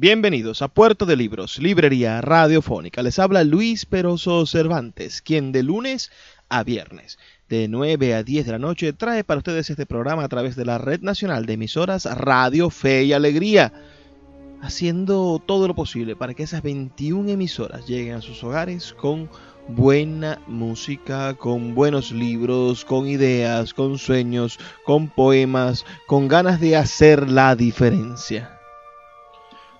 [0.00, 3.02] Bienvenidos a Puerto de Libros, Librería Radiofónica.
[3.02, 6.12] Les habla Luis Peroso Cervantes, quien de lunes
[6.48, 7.18] a viernes,
[7.48, 10.64] de 9 a 10 de la noche, trae para ustedes este programa a través de
[10.64, 13.72] la Red Nacional de Emisoras Radio Fe y Alegría,
[14.62, 19.28] haciendo todo lo posible para que esas 21 emisoras lleguen a sus hogares con
[19.66, 27.28] buena música, con buenos libros, con ideas, con sueños, con poemas, con ganas de hacer
[27.28, 28.57] la diferencia.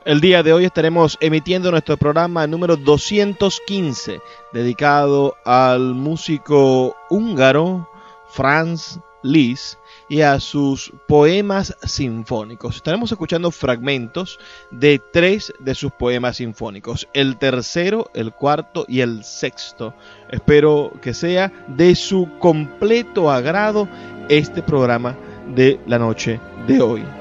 [0.08, 4.22] El día de hoy estaremos emitiendo nuestro programa número 215,
[4.54, 7.86] dedicado al músico húngaro
[8.30, 9.78] Franz Liszt
[10.08, 12.76] y a sus poemas sinfónicos.
[12.76, 14.38] Estaremos escuchando fragmentos
[14.70, 19.92] de tres de sus poemas sinfónicos, el tercero, el cuarto y el sexto.
[20.30, 23.86] Espero que sea de su completo agrado
[24.30, 25.18] este programa
[25.54, 27.17] de la noche de hoy.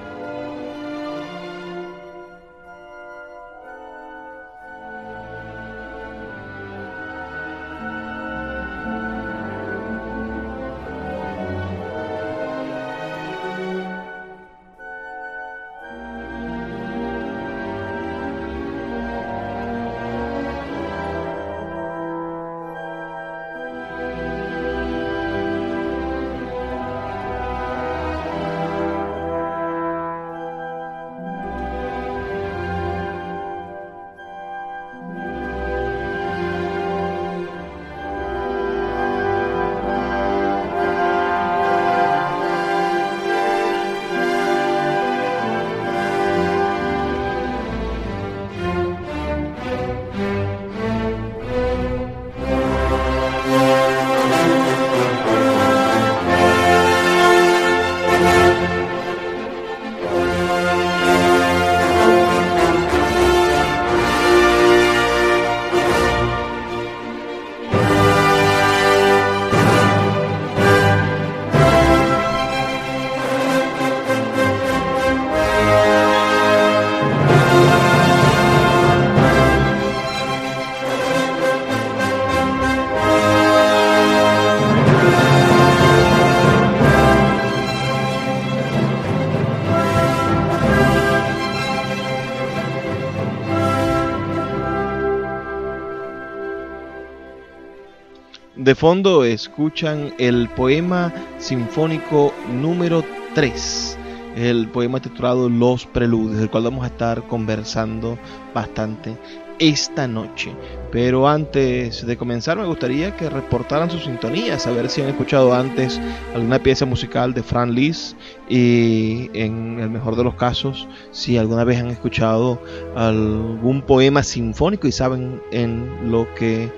[98.67, 103.02] De fondo escuchan el poema sinfónico número
[103.33, 103.98] 3,
[104.36, 108.20] el poema titulado Los Preludios, del cual vamos a estar conversando
[108.54, 109.16] bastante
[109.58, 110.54] esta noche.
[110.92, 115.54] Pero antes de comenzar me gustaría que reportaran sus sintonías, a ver si han escuchado
[115.54, 116.02] antes
[116.36, 118.17] alguna pieza musical de Fran Liszt
[118.49, 122.61] y en el mejor de los casos, si alguna vez han escuchado
[122.98, 126.70] algún poema sinfónico y saben en lo que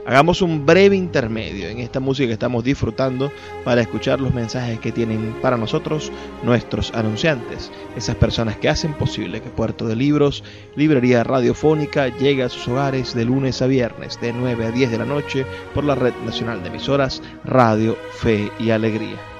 [0.07, 3.31] Hagamos un breve intermedio en esta música que estamos disfrutando
[3.65, 6.11] para escuchar los mensajes que tienen para nosotros
[6.43, 10.43] nuestros anunciantes, esas personas que hacen posible que Puerto de Libros,
[10.75, 14.99] Librería Radiofónica, llegue a sus hogares de lunes a viernes de 9 a 10 de
[14.99, 15.45] la noche
[15.75, 19.40] por la Red Nacional de Emisoras Radio, Fe y Alegría.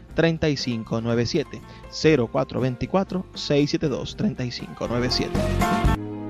[0.13, 1.61] 3597
[1.91, 6.20] 0424 672 3597.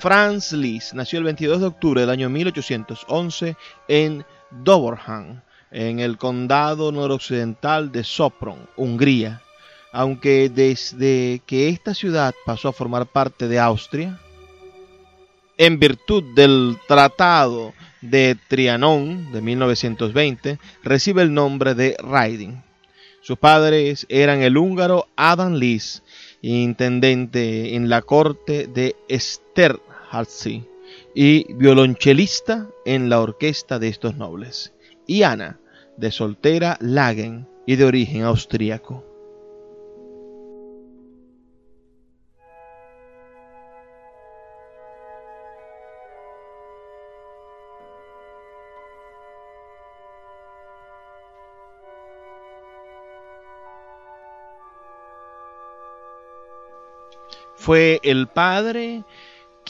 [0.00, 3.54] Franz Liszt nació el 22 de octubre del año 1811
[3.86, 9.42] en Doborhan, en el condado noroccidental de Sopron, Hungría.
[9.92, 14.18] Aunque desde que esta ciudad pasó a formar parte de Austria,
[15.58, 22.62] en virtud del Tratado de Trianon de 1920, recibe el nombre de Riding.
[23.20, 26.02] Sus padres eran el húngaro Adam Liszt,
[26.40, 28.96] intendente en la corte de
[31.14, 34.74] Y violonchelista en la orquesta de estos nobles,
[35.06, 35.60] y Ana,
[35.96, 39.04] de soltera Lagen y de origen austríaco.
[57.54, 59.04] Fue el padre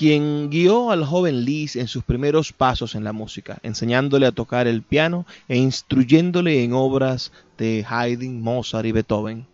[0.01, 4.67] quien guió al joven Liszt en sus primeros pasos en la música, enseñándole a tocar
[4.67, 9.47] el piano e instruyéndole en obras de Haydn, Mozart y Beethoven.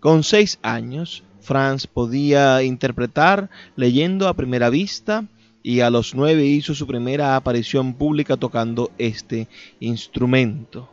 [0.00, 5.26] Con seis años, Franz podía interpretar leyendo a primera vista
[5.62, 9.46] y a los nueve hizo su primera aparición pública tocando este
[9.78, 10.88] instrumento.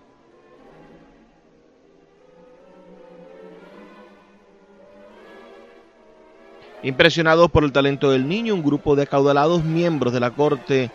[6.81, 10.91] Impresionados por el talento del niño, un grupo de acaudalados miembros de la corte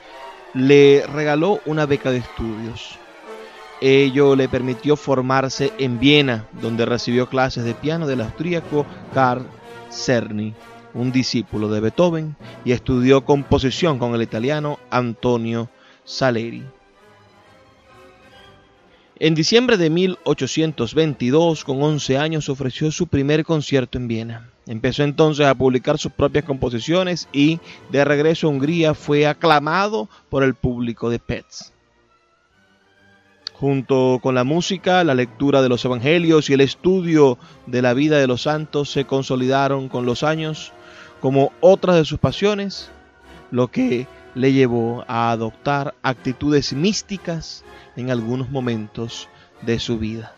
[0.55, 2.99] le regaló una beca de estudios.
[3.83, 9.45] Ello le permitió formarse en Viena, donde recibió clases de piano del austríaco Karl
[9.91, 10.55] Czerny,
[10.95, 15.69] un discípulo de Beethoven, y estudió composición con el italiano Antonio
[16.05, 16.65] Saleri.
[19.17, 24.54] En diciembre de 1822, con 11 años, ofreció su primer concierto en Viena.
[24.67, 30.43] Empezó entonces a publicar sus propias composiciones y, de regreso a Hungría, fue aclamado por
[30.43, 31.73] el público de Petz.
[33.53, 38.19] Junto con la música, la lectura de los evangelios y el estudio de la vida
[38.19, 40.73] de los santos se consolidaron con los años
[41.21, 42.91] como otras de sus pasiones,
[43.51, 47.65] lo que le llevó a adoptar actitudes místicas
[47.97, 49.29] en algunos momentos
[49.63, 50.35] de su vida.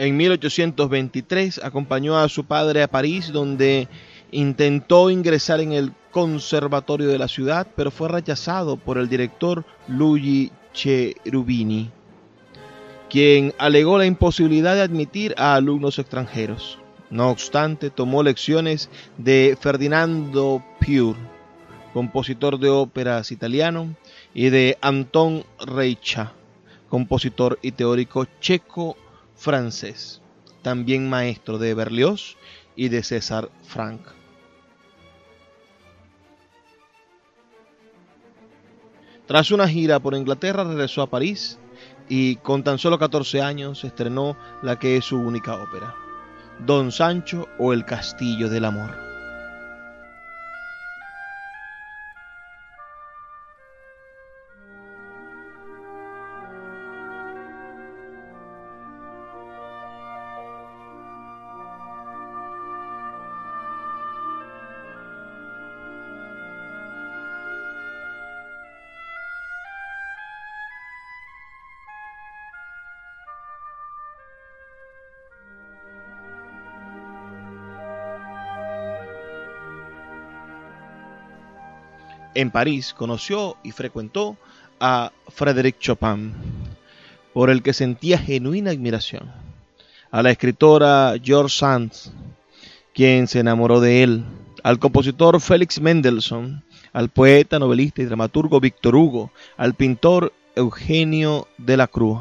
[0.00, 3.86] En 1823 acompañó a su padre a París, donde
[4.30, 10.52] intentó ingresar en el conservatorio de la ciudad, pero fue rechazado por el director Luigi
[10.72, 11.90] Cherubini,
[13.10, 16.78] quien alegó la imposibilidad de admitir a alumnos extranjeros.
[17.10, 18.88] No obstante, tomó lecciones
[19.18, 21.18] de Ferdinando Pure,
[21.92, 23.94] compositor de óperas italiano,
[24.32, 26.32] y de Anton Reicha,
[26.88, 28.26] compositor y teórico
[29.40, 30.20] checo-francés,
[30.62, 32.36] también maestro de Berlioz
[32.76, 34.02] y de César Frank.
[39.26, 41.58] Tras una gira por Inglaterra regresó a París
[42.08, 45.94] y con tan solo 14 años estrenó la que es su única ópera,
[46.58, 49.09] Don Sancho o El Castillo del Amor.
[82.40, 84.38] En París conoció y frecuentó
[84.80, 86.32] a Frédéric Chopin,
[87.34, 89.30] por el que sentía genuina admiración,
[90.10, 91.92] a la escritora George Sand,
[92.94, 94.24] quien se enamoró de él,
[94.62, 101.76] al compositor Félix Mendelssohn, al poeta, novelista y dramaturgo Víctor Hugo, al pintor Eugenio de
[101.76, 102.20] la Cruz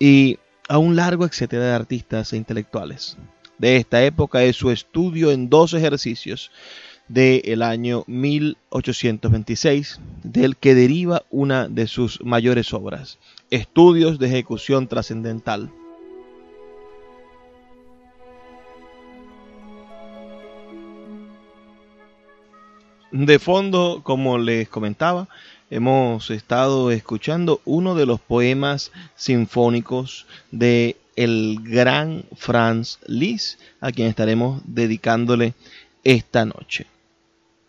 [0.00, 3.16] y a un largo etcétera de artistas e intelectuales.
[3.56, 6.50] De esta época es su estudio en dos ejercicios
[7.08, 13.18] del año 1826, del que deriva una de sus mayores obras,
[13.50, 15.70] Estudios de Ejecución Trascendental.
[23.10, 25.28] De fondo, como les comentaba,
[25.70, 34.08] hemos estado escuchando uno de los poemas sinfónicos de el gran Franz Liszt, a quien
[34.08, 35.54] estaremos dedicándole
[36.04, 36.86] esta noche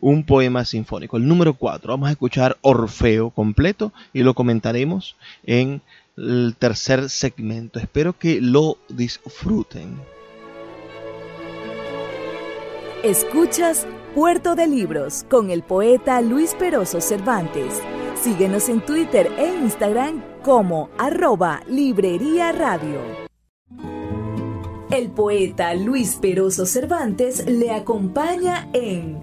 [0.00, 1.92] un poema sinfónico, el número 4.
[1.92, 5.82] Vamos a escuchar Orfeo completo y lo comentaremos en
[6.18, 7.78] el tercer segmento.
[7.78, 9.96] Espero que lo disfruten.
[13.02, 17.80] Escuchas Puerto de Libros con el poeta Luis Peroso Cervantes.
[18.20, 23.28] Síguenos en Twitter e Instagram como arroba Librería Radio.
[24.90, 29.22] El poeta Luis Peroso Cervantes le acompaña en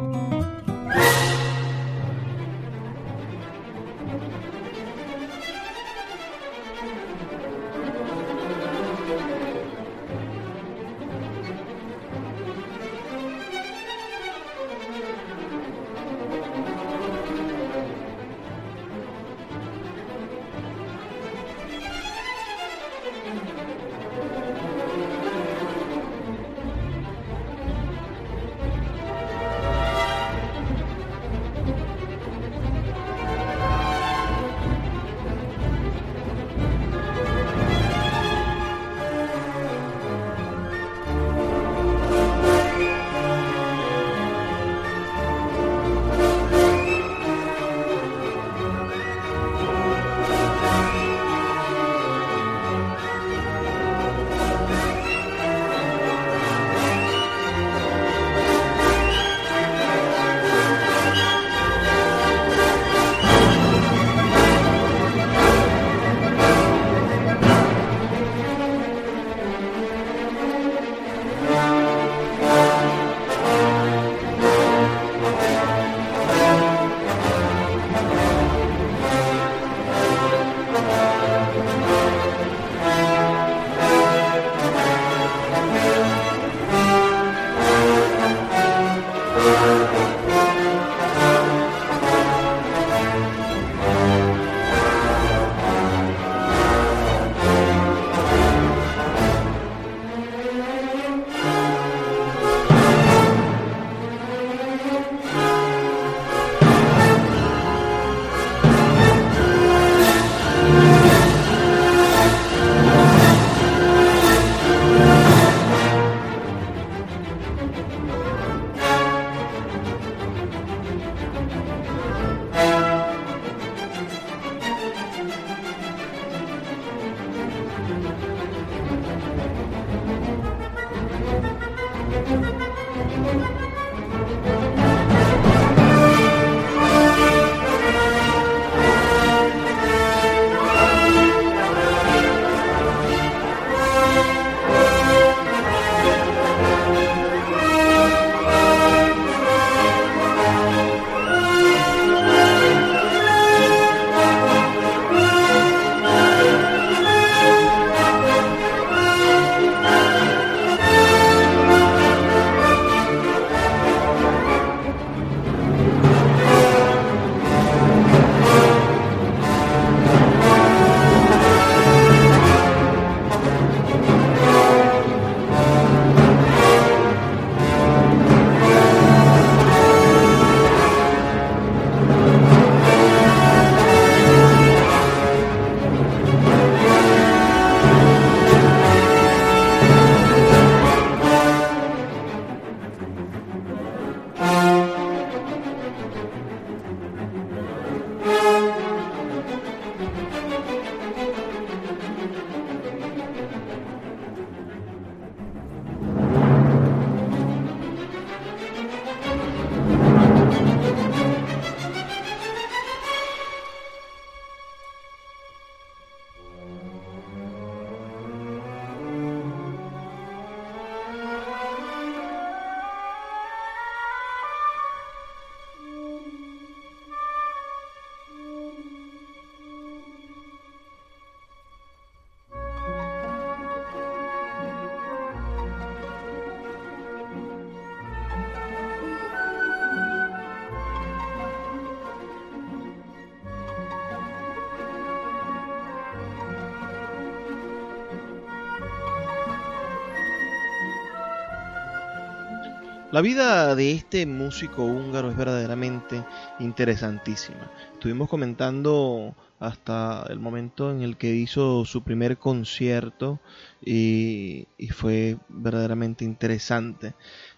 [253.11, 256.23] La vida de este músico húngaro es verdaderamente
[256.59, 257.69] interesantísima.
[257.91, 263.41] Estuvimos comentando hasta el momento en el que hizo su primer concierto
[263.83, 267.13] y, fue verdaderamente interesante.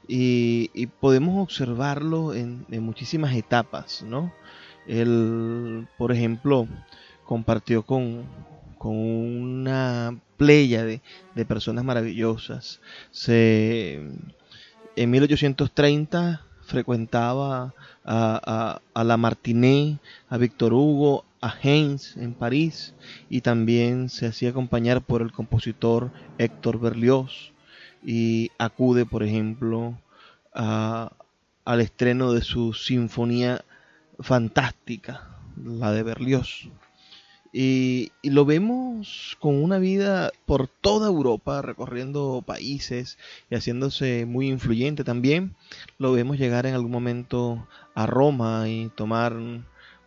[0.08, 4.34] Y, podemos observarlo en, muchísimas etapas, ¿no?
[4.88, 6.68] Él, por ejemplo,
[7.26, 8.26] compartió con,
[8.80, 11.02] con una playa de,
[11.46, 12.82] personas maravillosas.
[13.12, 14.02] Se,
[14.96, 17.74] en 1830 frecuentaba
[18.06, 22.94] a, a, la Martinet, a Víctor Hugo, a Heinz en París
[23.30, 27.52] y también se hacía acompañar por el compositor Héctor Berlioz
[28.04, 29.98] y acude, por ejemplo,
[30.54, 33.64] al estreno de su sinfonía
[34.20, 35.28] fantástica,
[35.64, 36.70] la de Berlioz.
[37.56, 43.20] Y, lo vemos con una vida por toda Europa, recorriendo países
[43.52, 45.56] y haciéndose muy influyente también.
[46.00, 49.36] Lo vemos llegar en algún momento a Roma y tomar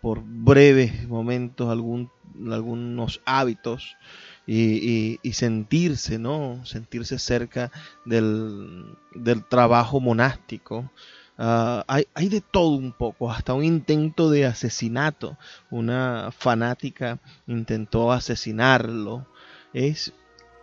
[0.03, 2.11] por breves momentos algún,
[2.51, 3.97] algunos hábitos
[4.45, 6.67] y, sentirse, ¿no?
[6.67, 7.71] Sentirse cerca
[8.05, 10.91] del, del trabajo monástico
[11.39, 15.37] Ah, hay, de todo un poco, hasta un intento de asesinato.
[15.71, 19.27] Una fanática intentó asesinarlo.
[19.73, 20.15] Es,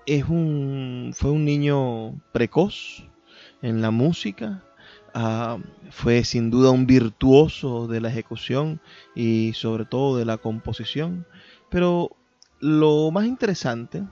[0.05, 3.03] es un, fue un niño precoz
[3.61, 4.63] en la música.
[5.13, 5.59] Ah,
[5.91, 8.81] fue sin duda un virtuoso de la ejecución
[9.15, 11.27] y sobre todo de la composición.
[11.69, 12.15] Pero
[12.59, 14.03] lo más interesante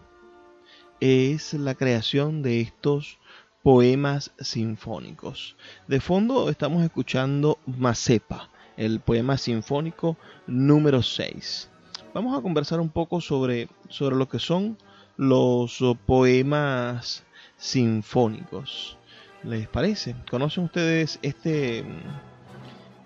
[1.00, 3.18] es la creación de estos
[3.64, 5.56] poemas sinfónicos.
[5.88, 11.70] De fondo estamos escuchando Mazepa, el poema sinfónico número 6.
[12.14, 14.78] Vamos a conversar un poco sobre, sobre lo que son
[15.18, 17.24] los poemas
[17.58, 18.98] sinfónicos.
[19.44, 20.16] ¿Les parece?
[20.30, 21.84] ¿Conocen ustedes este,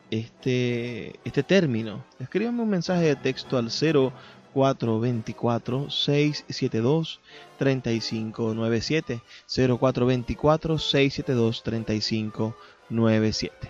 [0.09, 2.03] este, este término?
[2.19, 4.11] Escríbanme un mensaje de texto al 0
[4.55, 7.19] 0424 672
[7.57, 9.21] 3597
[9.57, 13.69] 0424 672 3597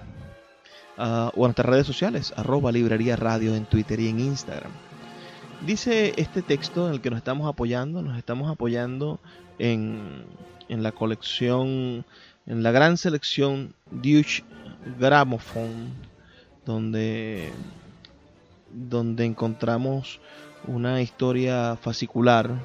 [0.98, 4.72] uh, o en nuestras redes sociales arroba librería radio en Twitter y en Instagram.
[5.66, 9.20] Dice este texto en el que nos estamos apoyando nos estamos apoyando
[9.58, 10.26] en,
[10.70, 12.06] en la colección
[12.46, 14.44] en la gran selección Deutsche
[15.00, 15.94] Grammophon
[16.66, 17.52] donde
[18.72, 20.20] donde encontramos
[20.68, 22.62] una historia fascicular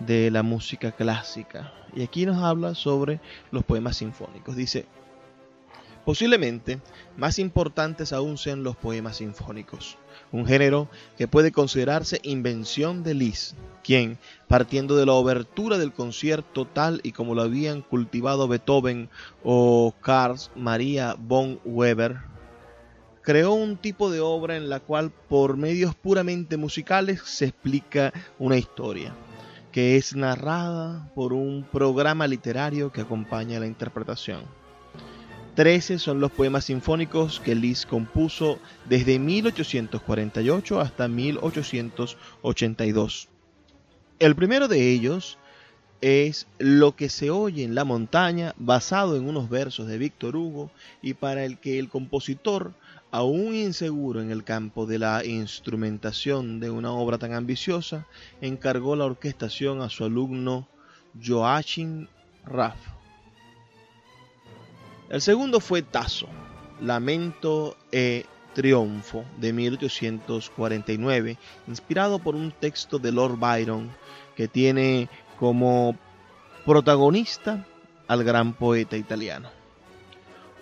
[0.00, 1.72] de la música clásica.
[1.94, 3.20] Y aquí nos habla sobre
[3.50, 4.56] los poemas sinfónicos.
[4.56, 4.86] Dice,
[6.04, 6.80] posiblemente
[7.16, 9.98] más importantes aún sean los poemas sinfónicos,
[10.32, 14.18] un género que puede considerarse invención de Liszt, quien,
[14.48, 19.08] partiendo de la obertura del concierto tal y como lo habían cultivado Beethoven
[19.44, 22.29] o Carl Maria von Weber,
[23.22, 28.56] creó un tipo de obra en la cual por medios puramente musicales se explica una
[28.56, 29.14] historia,
[29.72, 34.42] que es narrada por un programa literario que acompaña la interpretación.
[35.54, 38.58] Trece son los poemas sinfónicos que Liszt compuso
[38.88, 43.28] desde 1848 hasta 1882.
[44.20, 45.38] El primero de ellos
[46.00, 50.70] es Lo que se oye en la montaña, basado en unos versos de Víctor Hugo
[51.02, 52.72] y para el que el compositor
[53.10, 58.06] aún inseguro en el campo de la instrumentación de una obra tan ambiciosa,
[58.40, 60.68] encargó la orquestación a su alumno
[61.22, 62.06] Joachim
[62.44, 62.76] Raff.
[65.08, 66.28] El segundo fue Tasso,
[66.80, 71.36] Lamento e Triunfo de 1849,
[71.66, 73.90] inspirado por un texto de Lord Byron
[74.36, 75.08] que tiene
[75.38, 75.96] como
[76.64, 77.66] protagonista
[78.06, 79.59] al gran poeta italiano.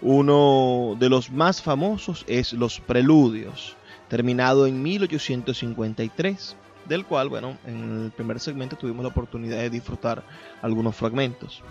[0.01, 3.77] Uno de los más famosos es Los Preludios,
[4.09, 6.57] terminado en 1853,
[6.89, 10.23] del cual, bueno, en el primer segmento tuvimos la oportunidad de disfrutar
[10.63, 11.63] algunos fragmentos.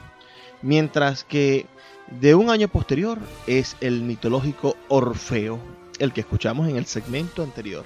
[0.61, 1.67] Mientras que
[2.19, 3.17] de un año posterior
[3.47, 5.59] es el mitológico Orfeo,
[5.99, 7.85] el que escuchamos en el segmento anterior.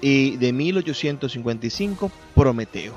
[0.00, 2.94] Y de 1855, Prometeo.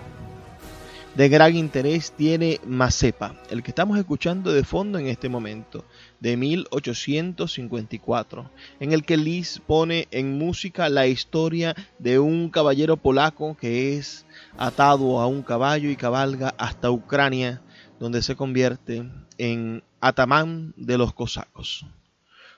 [1.15, 5.85] De gran interés tiene Mazepa, el que estamos escuchando de fondo en este momento,
[6.23, 8.49] de 1854,
[8.79, 14.25] en el que Liszt pone en música la historia de un caballero polaco que es
[14.57, 17.61] atado a un caballo y cabalga hasta Ucrania,
[17.99, 19.03] donde se convierte
[19.37, 21.85] en atamán de los cosacos.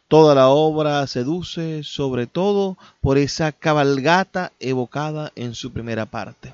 [0.08, 6.54] Toda la obra seduce sobre todo por esa cabalgata evocada en su primera parte.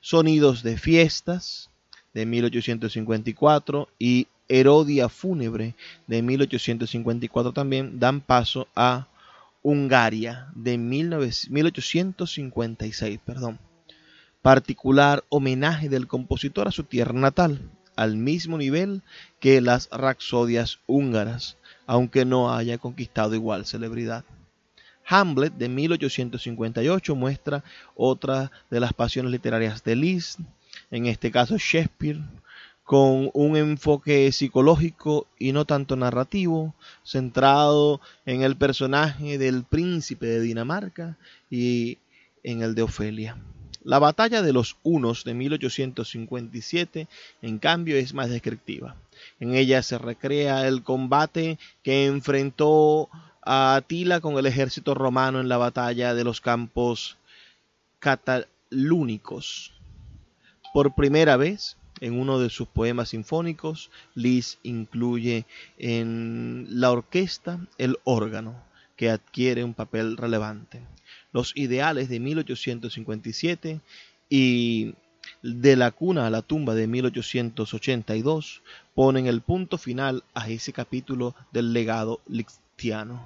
[0.00, 1.70] Sonidos de fiestas
[2.14, 5.74] de 1854 y Herodia fúnebre
[6.08, 9.06] de 1854 también dan paso a
[9.62, 13.60] Hungaria de 1856, perdón.
[14.42, 19.02] Particular homenaje del compositor a su tierra natal, al mismo nivel
[19.38, 24.24] que las Raxodias húngaras, aunque no haya conquistado igual celebridad.
[25.06, 27.62] Hamlet de 1858 muestra
[27.94, 30.40] otra de las pasiones literarias de Liszt,
[30.90, 32.20] en este caso Shakespeare,
[32.90, 36.74] con un enfoque psicológico y no tanto narrativo,
[37.04, 41.16] centrado en el personaje del príncipe de Dinamarca
[41.48, 41.98] y
[42.42, 43.36] en el de Ofelia.
[43.84, 47.06] La batalla de los Hunos de 1857,
[47.42, 48.96] en cambio, es más descriptiva.
[49.38, 53.08] En ella se recrea el combate que enfrentó
[53.40, 57.18] a Atila con el ejército romano en la batalla de los campos
[58.00, 59.74] catalúnicos.
[60.74, 65.46] Por primera vez, en uno de sus poemas sinfónicos, Liszt incluye
[65.78, 68.62] en la orquesta el órgano,
[68.96, 70.82] que adquiere un papel relevante
[71.32, 73.80] los ideales de 1857
[74.28, 74.94] y
[75.42, 78.62] de la cuna a la tumba de 1882
[78.94, 83.24] ponen el punto final a ese capítulo del legado listiano.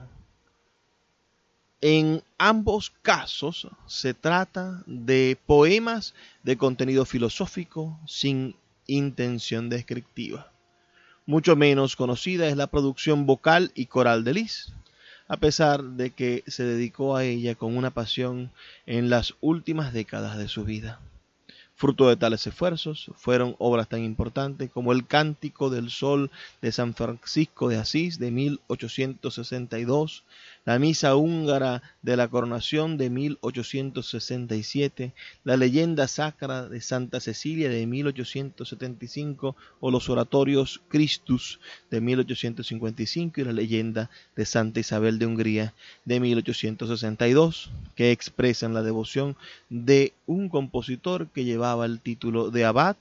[1.80, 8.56] En ambos casos se trata de poemas de contenido filosófico sin
[8.86, 10.52] intención descriptiva.
[11.26, 14.70] Mucho menos conocida es la producción vocal y coral de Liszt
[15.28, 18.50] a pesar de que se dedicó a ella con una pasión
[18.86, 21.00] en las últimas décadas de su vida.
[21.76, 26.30] Fruto de tales esfuerzos fueron obras tan importantes como el Cántico del Sol
[26.62, 30.24] de San Francisco de Asís de 1862,
[30.64, 35.12] la Misa húngara de la Coronación de 1867,
[35.44, 41.60] la Leyenda Sacra de Santa Cecilia de 1875 o los Oratorios Christus
[41.90, 48.82] de 1855 y la Leyenda de Santa Isabel de Hungría de 1862, que expresan la
[48.82, 49.36] devoción
[49.68, 52.96] de un compositor que llevaba el título de abad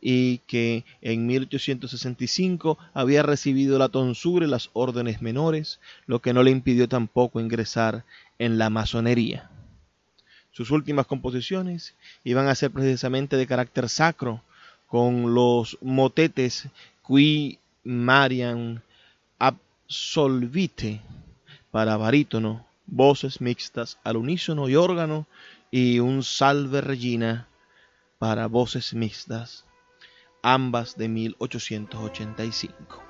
[0.00, 6.42] y que en 1865 había recibido la tonsura y las órdenes menores, lo que no
[6.42, 8.04] le impidió tampoco ingresar
[8.38, 9.50] en la masonería.
[10.52, 11.94] Sus últimas composiciones
[12.24, 14.42] iban a ser precisamente de carácter sacro,
[14.86, 16.68] con los motetes
[17.06, 18.82] Qui Marian
[19.38, 21.00] Absolvite
[21.70, 25.26] para barítono, voces mixtas al unísono y órgano
[25.70, 27.46] y un Salve Regina
[28.18, 29.64] para voces mixtas
[30.42, 33.09] ambas de 1885.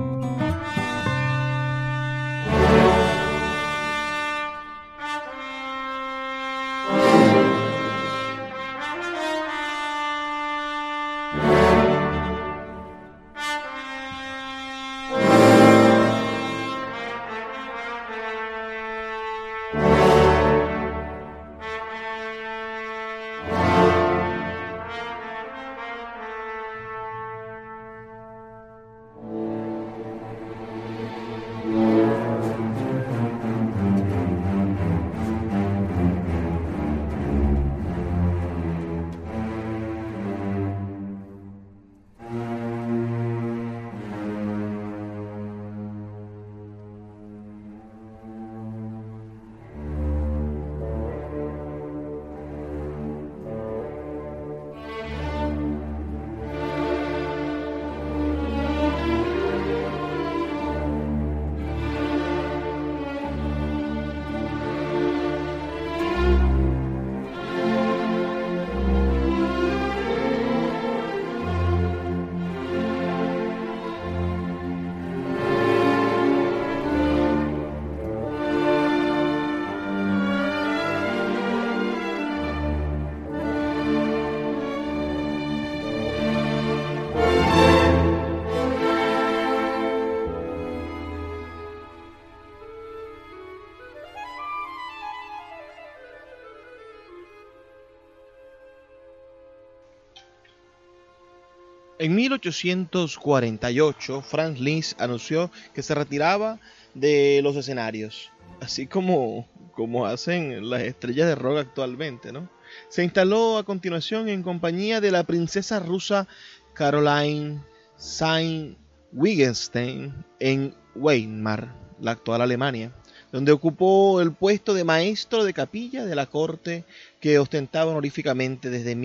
[102.01, 106.59] En 1848, Franz Liszt anunció que se retiraba
[106.95, 112.49] de los escenarios, así como, como hacen las estrellas de rock actualmente, ¿no?
[112.89, 116.27] Se instaló a continuación en compañía de la princesa rusa
[116.73, 117.59] Caroline
[117.99, 122.91] Sayn-Wittgenstein en Weimar, la actual Alemania,
[123.31, 126.83] donde ocupó el puesto de maestro de capilla de la corte
[127.19, 128.95] que ostentaba honoríficamente desde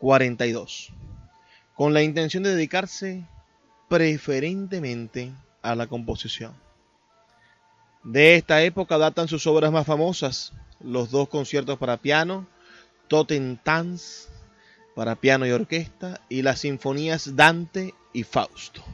[0.00, 0.92] 1842
[1.74, 3.24] con la intención de dedicarse
[3.88, 5.32] preferentemente
[5.62, 6.54] a la composición.
[8.02, 12.46] De esta época datan sus obras más famosas, los dos conciertos para piano,
[13.08, 14.28] Totentanz
[14.94, 18.84] para piano y orquesta, y las sinfonías Dante y Fausto,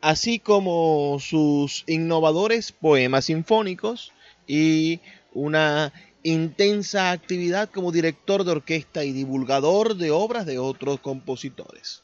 [0.00, 4.12] así como sus innovadores poemas sinfónicos
[4.46, 5.00] y
[5.34, 5.92] una
[6.22, 12.02] intensa actividad como director de orquesta y divulgador de obras de otros compositores.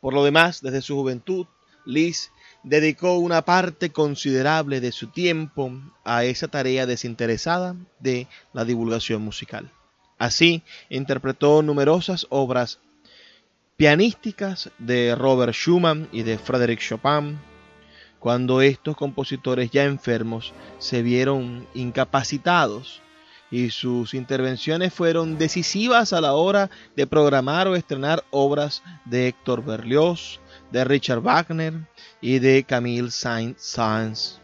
[0.00, 1.46] Por lo demás, desde su juventud,
[1.84, 2.30] Liszt
[2.62, 5.72] dedicó una parte considerable de su tiempo
[6.04, 9.70] a esa tarea desinteresada de la divulgación musical.
[10.18, 12.78] Así, interpretó numerosas obras
[13.76, 17.40] pianísticas de Robert Schumann y de Frédéric Chopin,
[18.20, 23.02] cuando estos compositores ya enfermos se vieron incapacitados
[23.52, 29.62] y sus intervenciones fueron decisivas a la hora de programar o estrenar obras de Héctor
[29.62, 30.40] Berlioz,
[30.72, 31.74] de Richard Wagner
[32.22, 34.40] y de Camille Saint-Saëns.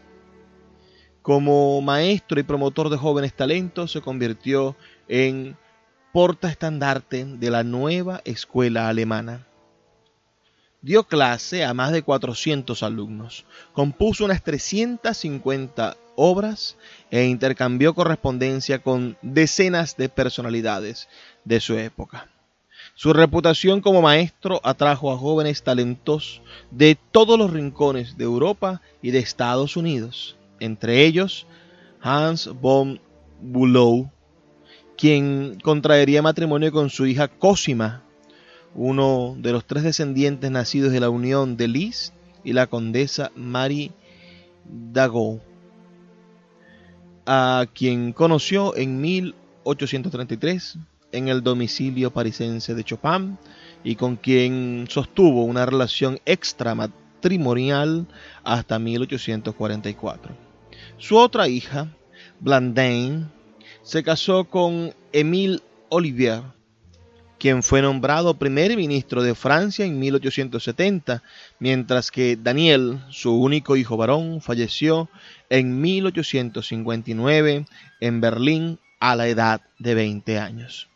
[1.23, 4.75] Como maestro y promotor de jóvenes talentos, se convirtió
[5.07, 5.57] en
[6.13, 9.47] portaestandarte de la nueva escuela alemana.
[10.81, 16.75] Dio clase a más de 400 alumnos, compuso unas 350 obras
[17.11, 21.07] e intercambió correspondencia con decenas de personalidades
[21.45, 22.27] de su época.
[22.93, 26.41] Su reputación como maestro atrajo a jóvenes talentos
[26.71, 31.47] de todos los rincones de Europa y de Estados Unidos, entre ellos
[32.01, 32.99] Hans von
[33.39, 34.11] Bülow,
[34.97, 38.03] quien contraería matrimonio con su hija Cosima,
[38.75, 42.13] uno de los tres descendientes nacidos de la unión de Liszt
[42.43, 43.91] y la condesa Marie
[44.65, 45.48] Dagot
[47.31, 50.79] a quien conoció en 1833
[51.11, 53.37] en el domicilio parisense de Chopin
[53.83, 58.07] y con quien sostuvo una relación extramatrimonial
[58.43, 60.35] hasta 1844.
[60.97, 61.95] Su otra hija,
[62.39, 63.27] Blandine,
[63.83, 65.59] se casó con Émile
[65.89, 66.41] Olivier,
[67.39, 71.23] quien fue nombrado primer ministro de Francia en 1870,
[71.57, 75.09] mientras que Daniel, su único hijo varón, falleció
[75.49, 77.65] en 1859
[78.01, 80.87] en Berlín a la edad de 20 años.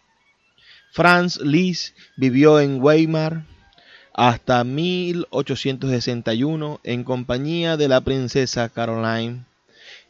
[0.91, 3.45] Franz Liszt vivió en Weimar
[4.13, 9.45] hasta 1861 en compañía de la princesa Caroline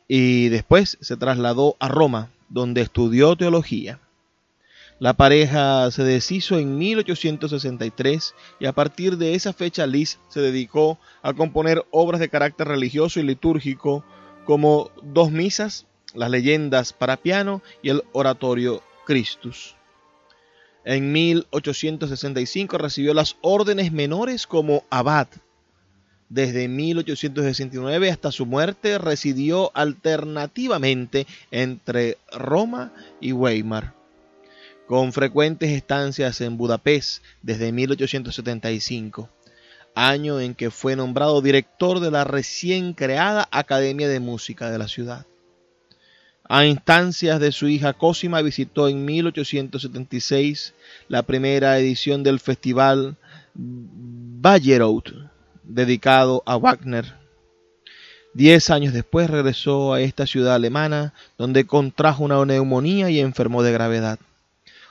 [0.09, 4.01] y después se trasladó a Roma, donde estudió teología.
[4.99, 10.99] La pareja se deshizo en 1863 y a partir de esa fecha Liszt se dedicó
[11.21, 14.05] a componer obras de carácter religioso y litúrgico
[14.45, 19.75] como dos misas, las leyendas para piano y el oratorio Christus.
[20.85, 25.27] En 1865 recibió las órdenes menores como abad.
[26.29, 34.02] Desde 1869 hasta su muerte residió alternativamente entre Roma y Weimar
[34.87, 39.29] con frecuentes estancias en Budapest desde 1875,
[39.95, 44.87] año en que fue nombrado director de la recién creada Academia de Música de la
[44.87, 45.25] ciudad.
[46.49, 50.73] A instancias de su hija Cosima visitó en 1876
[51.07, 53.15] la primera edición del festival
[53.53, 55.13] Bayreuth,
[55.63, 57.15] dedicado a Wagner.
[58.33, 63.71] Diez años después regresó a esta ciudad alemana, donde contrajo una neumonía y enfermó de
[63.71, 64.19] gravedad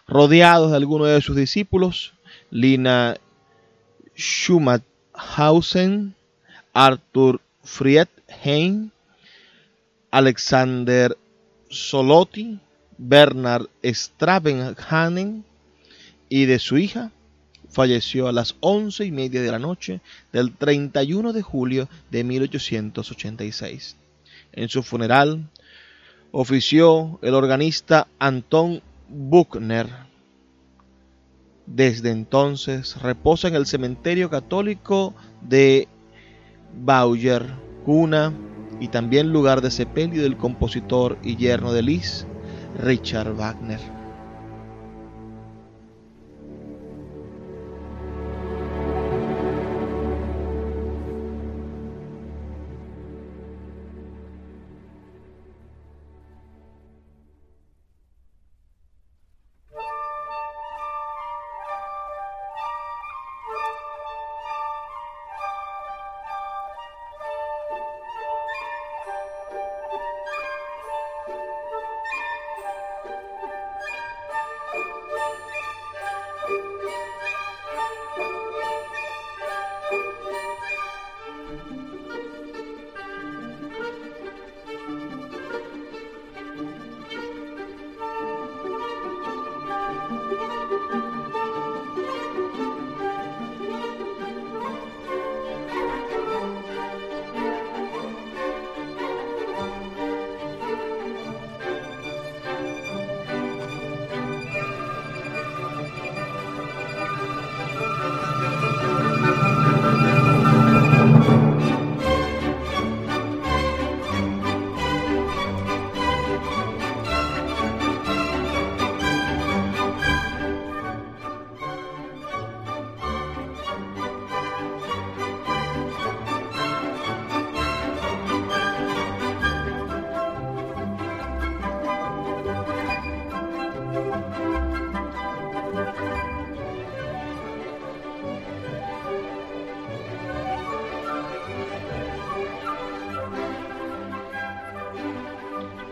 [0.06, 2.14] rodeados de algunos de sus discípulos,
[2.50, 3.16] Lina
[4.16, 6.14] Schumathausen,
[6.72, 8.90] Arthur Friedheim,
[10.10, 11.16] Alexander
[11.70, 12.58] Solotti,
[12.98, 15.44] Bernard Strabenhanen
[16.28, 17.10] y de su hija,
[17.68, 20.00] falleció a las once y media de la noche
[20.32, 23.96] del 31 de julio de 1886.
[24.52, 25.48] En su funeral
[26.30, 28.82] ofició el organista Anton
[29.12, 29.88] Buchner.
[31.66, 35.86] Desde entonces reposa en el cementerio católico de
[36.84, 37.46] Bauer,
[37.84, 38.32] cuna
[38.80, 42.26] y también lugar de sepelio del compositor y yerno de Lis,
[42.82, 44.01] Richard Wagner.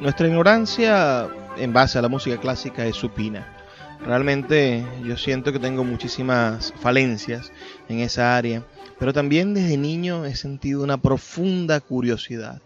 [0.01, 1.29] Nuestra ignorancia
[1.59, 3.47] en base a la música clásica es supina.
[4.05, 7.53] Realmente yo siento que tengo muchísimas falencias
[7.89, 8.65] en esa área,
[8.99, 12.63] pero también desde niño he sentido una profunda curiosidad.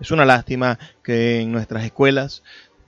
[0.00, 2.44] Es una lástima que en nuestras escuelas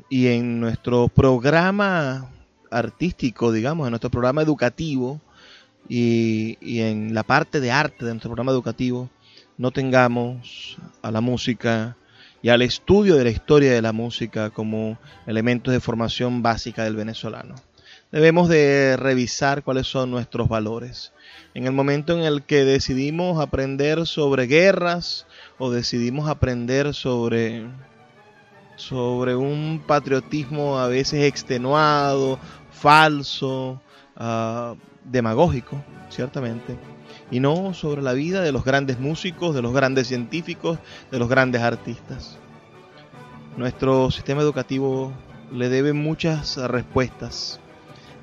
[0.09, 2.31] y en nuestro programa
[2.71, 5.21] artístico, digamos, en nuestro programa educativo
[5.89, 9.11] y, y en la parte de arte de nuestro programa educativo,
[9.57, 11.97] no tengamos a la música
[12.43, 16.97] y al estudio de la historia de la música como elementos de formación básica del
[16.97, 17.55] venezolano.
[18.11, 21.13] Debemos de revisar cuáles son nuestros valores.
[21.55, 25.27] En el momento en el que decidimos aprender sobre guerras
[25.59, 27.67] o decidimos aprender sobre
[28.77, 32.39] sobre un patriotismo a veces extenuado,
[32.71, 33.81] falso,
[34.17, 36.79] uh, demagógico, ciertamente,
[37.31, 40.79] y no sobre la vida de los grandes músicos, de los grandes científicos,
[41.11, 42.39] de los grandes artistas.
[43.57, 45.13] Nuestro sistema educativo
[45.53, 47.61] le debe muchas respuestas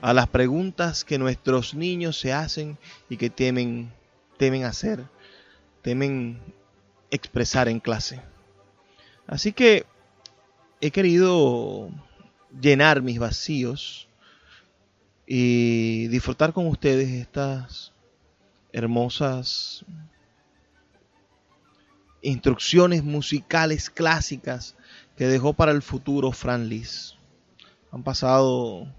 [0.01, 2.77] a las preguntas que nuestros niños se hacen
[3.09, 3.91] y que temen,
[4.37, 5.03] temen hacer,
[5.81, 6.39] temen
[7.11, 8.21] expresar en clase.
[9.27, 9.85] Así que
[10.81, 11.89] he querido
[12.61, 14.07] llenar mis vacíos
[15.25, 17.94] y disfrutar con ustedes estas
[18.75, 19.85] hermosas
[22.21, 24.75] instrucciones musicales clásicas
[25.15, 27.15] que dejó para el futuro Fran Lis.
[27.91, 28.93] Han pasado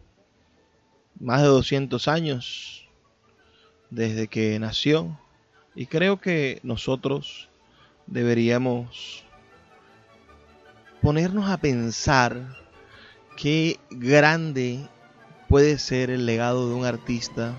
[1.21, 2.89] más de 200 años
[3.91, 5.21] desde que nació
[5.75, 7.51] y creo que nosotros
[8.07, 9.25] deberíamos
[11.03, 12.57] ponernos a pensar
[13.37, 14.89] qué grande
[15.51, 17.55] puede ser el legado de un artista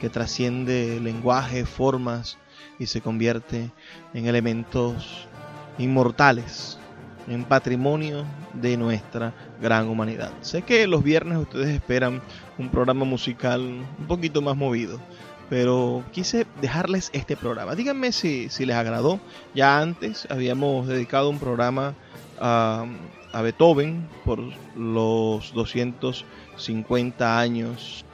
[0.00, 2.38] que trasciende lenguaje, formas
[2.78, 3.70] y se convierte
[4.14, 5.26] en elementos
[5.78, 6.78] inmortales,
[7.28, 8.24] en patrimonio
[8.54, 10.32] de nuestra gran humanidad.
[10.40, 12.22] Sé que los viernes ustedes esperan
[12.58, 15.00] un programa musical un poquito más movido,
[15.48, 17.74] pero quise dejarles este programa.
[17.74, 19.20] Díganme si, si les agradó.
[19.54, 21.94] Ya antes habíamos dedicado un programa
[22.40, 22.86] a,
[23.32, 24.40] a Beethoven por
[24.76, 28.05] los 250 años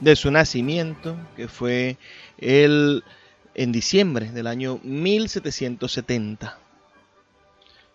[0.00, 1.96] de su nacimiento, que fue
[2.38, 3.04] el,
[3.54, 6.58] en diciembre del año 1770.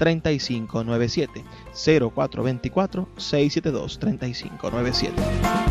[0.00, 1.44] 3597
[1.74, 5.70] 0424 672 3597